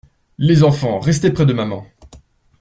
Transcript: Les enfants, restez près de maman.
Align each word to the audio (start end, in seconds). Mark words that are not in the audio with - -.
Les 0.39 0.63
enfants, 0.63 0.97
restez 0.99 1.29
près 1.29 1.45
de 1.45 1.53
maman. 1.53 1.85